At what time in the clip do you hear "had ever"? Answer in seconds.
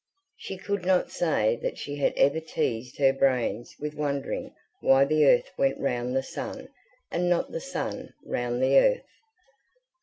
1.97-2.39